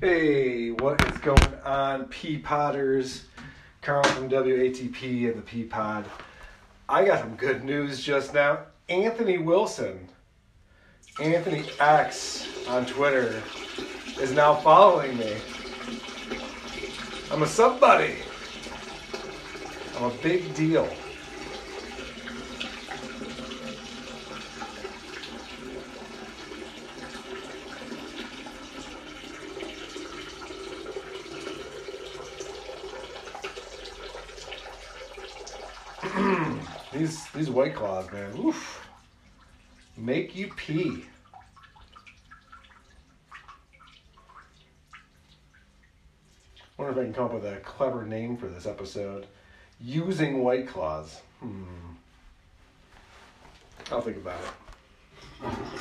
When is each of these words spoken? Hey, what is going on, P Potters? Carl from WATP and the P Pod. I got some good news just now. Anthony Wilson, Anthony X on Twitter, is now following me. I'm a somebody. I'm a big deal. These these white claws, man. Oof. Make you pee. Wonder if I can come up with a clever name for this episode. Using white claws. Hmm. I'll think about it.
Hey, 0.00 0.70
what 0.70 1.04
is 1.08 1.18
going 1.18 1.54
on, 1.64 2.04
P 2.04 2.38
Potters? 2.38 3.24
Carl 3.82 4.04
from 4.04 4.28
WATP 4.28 5.28
and 5.28 5.38
the 5.38 5.42
P 5.42 5.64
Pod. 5.64 6.04
I 6.88 7.04
got 7.04 7.18
some 7.18 7.34
good 7.34 7.64
news 7.64 8.00
just 8.00 8.32
now. 8.32 8.60
Anthony 8.88 9.38
Wilson, 9.38 10.08
Anthony 11.20 11.64
X 11.80 12.46
on 12.68 12.86
Twitter, 12.86 13.42
is 14.20 14.30
now 14.30 14.54
following 14.54 15.18
me. 15.18 15.34
I'm 17.32 17.42
a 17.42 17.46
somebody. 17.48 18.18
I'm 19.96 20.04
a 20.04 20.14
big 20.22 20.54
deal. 20.54 20.88
These 36.92 37.28
these 37.30 37.50
white 37.50 37.74
claws, 37.74 38.10
man. 38.12 38.32
Oof. 38.38 38.86
Make 39.96 40.36
you 40.36 40.48
pee. 40.56 41.04
Wonder 46.76 46.92
if 46.92 46.98
I 46.98 47.04
can 47.04 47.12
come 47.12 47.24
up 47.24 47.34
with 47.34 47.44
a 47.44 47.56
clever 47.56 48.06
name 48.06 48.36
for 48.36 48.46
this 48.46 48.66
episode. 48.66 49.26
Using 49.80 50.42
white 50.42 50.68
claws. 50.68 51.20
Hmm. 51.40 51.64
I'll 53.90 54.00
think 54.00 54.18
about 54.18 54.38
it. 54.40 55.80